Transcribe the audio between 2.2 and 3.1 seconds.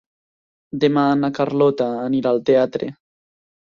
al teatre.